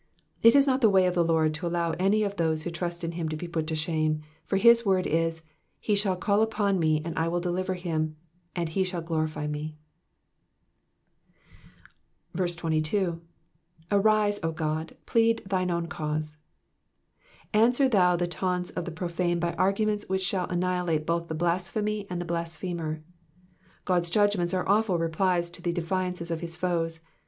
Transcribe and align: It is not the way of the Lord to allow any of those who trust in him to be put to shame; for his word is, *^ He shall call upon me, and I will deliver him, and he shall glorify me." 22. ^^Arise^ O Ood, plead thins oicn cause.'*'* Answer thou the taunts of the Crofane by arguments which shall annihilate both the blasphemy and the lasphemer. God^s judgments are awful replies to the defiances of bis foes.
It 0.41 0.55
is 0.55 0.65
not 0.65 0.81
the 0.81 0.89
way 0.89 1.05
of 1.05 1.13
the 1.13 1.23
Lord 1.23 1.53
to 1.53 1.67
allow 1.67 1.91
any 1.99 2.23
of 2.23 2.37
those 2.37 2.63
who 2.63 2.71
trust 2.71 3.03
in 3.03 3.11
him 3.11 3.29
to 3.29 3.35
be 3.35 3.47
put 3.47 3.67
to 3.67 3.75
shame; 3.75 4.21
for 4.47 4.57
his 4.57 4.83
word 4.83 5.05
is, 5.05 5.41
*^ 5.41 5.43
He 5.79 5.93
shall 5.93 6.15
call 6.15 6.41
upon 6.41 6.79
me, 6.79 7.03
and 7.05 7.15
I 7.19 7.27
will 7.27 7.39
deliver 7.39 7.75
him, 7.75 8.15
and 8.55 8.67
he 8.69 8.83
shall 8.83 9.03
glorify 9.03 9.45
me." 9.45 9.77
22. 12.35 13.21
^^Arise^ 13.91 14.39
O 14.41 14.49
Ood, 14.49 14.97
plead 15.05 15.41
thins 15.47 15.69
oicn 15.71 15.87
cause.'*'* 15.87 16.37
Answer 17.53 17.87
thou 17.87 18.15
the 18.15 18.25
taunts 18.25 18.71
of 18.71 18.85
the 18.85 18.91
Crofane 18.91 19.39
by 19.39 19.53
arguments 19.53 20.09
which 20.09 20.25
shall 20.25 20.47
annihilate 20.47 21.05
both 21.05 21.27
the 21.27 21.35
blasphemy 21.35 22.07
and 22.09 22.19
the 22.19 22.33
lasphemer. 22.33 23.03
God^s 23.85 24.09
judgments 24.09 24.51
are 24.55 24.67
awful 24.67 24.97
replies 24.97 25.51
to 25.51 25.61
the 25.61 25.71
defiances 25.71 26.31
of 26.31 26.39
bis 26.41 26.55
foes. 26.55 27.01